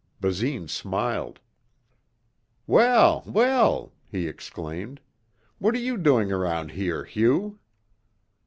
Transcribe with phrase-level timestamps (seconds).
[0.19, 1.39] Basine smiled.
[2.65, 4.99] "Well, well," he exclaimed.
[5.59, 7.59] "What are you doing around here, Hugh?"